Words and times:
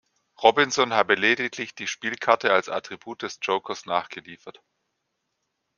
Robinson 0.41 0.93
habe 0.93 1.13
lediglich 1.13 1.75
die 1.75 1.85
Spielkarte 1.85 2.51
als 2.51 2.69
Attribut 2.69 3.21
des 3.21 3.37
Jokers 3.39 3.85
nachgeliefert. 3.85 4.59